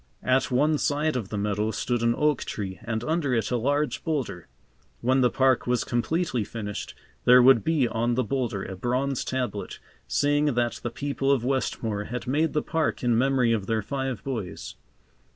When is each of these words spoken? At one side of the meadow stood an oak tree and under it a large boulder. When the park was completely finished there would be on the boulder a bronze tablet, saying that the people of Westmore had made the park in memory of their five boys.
At 0.23 0.49
one 0.49 0.79
side 0.79 1.15
of 1.15 1.29
the 1.29 1.37
meadow 1.37 1.69
stood 1.69 2.01
an 2.01 2.15
oak 2.17 2.43
tree 2.43 2.79
and 2.83 3.03
under 3.03 3.35
it 3.35 3.51
a 3.51 3.55
large 3.55 4.03
boulder. 4.03 4.47
When 5.01 5.21
the 5.21 5.29
park 5.29 5.67
was 5.67 5.83
completely 5.83 6.43
finished 6.43 6.95
there 7.25 7.39
would 7.39 7.63
be 7.63 7.87
on 7.87 8.15
the 8.15 8.23
boulder 8.23 8.63
a 8.65 8.75
bronze 8.75 9.23
tablet, 9.23 9.77
saying 10.07 10.55
that 10.55 10.79
the 10.81 10.89
people 10.89 11.31
of 11.31 11.45
Westmore 11.45 12.05
had 12.05 12.25
made 12.25 12.53
the 12.53 12.63
park 12.63 13.03
in 13.03 13.15
memory 13.15 13.53
of 13.53 13.67
their 13.67 13.83
five 13.83 14.23
boys. 14.23 14.73